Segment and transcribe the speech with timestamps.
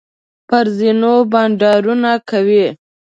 [0.47, 2.65] پر زینو بنډارونه کوي.